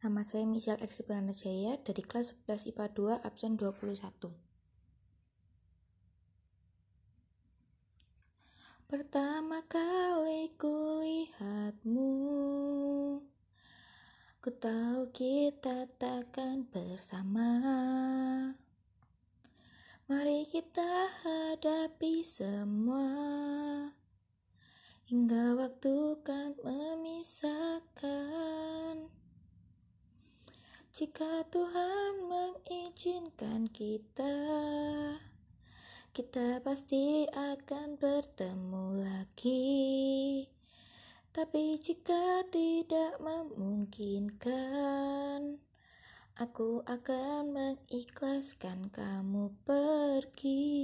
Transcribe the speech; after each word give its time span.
Nama 0.00 0.24
saya 0.24 0.48
Michelle 0.48 0.80
X 0.80 1.04
Jaya 1.44 1.76
dari 1.76 2.00
kelas 2.00 2.32
11 2.48 2.72
IPA 2.72 3.20
2 3.20 3.20
absen 3.20 3.60
21. 3.60 4.32
Pertama 8.88 9.60
kali 9.68 10.56
kulihatmu 10.56 12.12
Ku 14.40 14.50
tahu 14.56 15.12
kita 15.12 15.84
takkan 16.00 16.64
bersama 16.72 17.60
Mari 20.08 20.48
kita 20.48 21.12
hadapi 21.28 22.24
semua 22.24 23.04
Hingga 25.12 25.60
waktu 25.60 26.24
kan 26.24 26.56
memisahkan 26.64 27.09
jika 30.90 31.46
Tuhan 31.54 32.26
mengizinkan 32.26 33.70
kita, 33.70 34.34
kita 36.10 36.58
pasti 36.66 37.30
akan 37.30 37.94
bertemu 37.94 38.98
lagi. 38.98 40.50
Tapi 41.30 41.78
jika 41.78 42.42
tidak 42.50 43.22
memungkinkan, 43.22 44.42
aku 46.34 46.82
akan 46.82 47.54
mengikhlaskan 47.54 48.90
kamu 48.90 49.54
pergi. 49.62 50.79